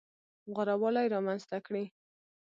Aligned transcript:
غوره 0.53 0.75
والی 0.81 1.07
رامنځته 1.13 1.57
کړي. 1.65 1.85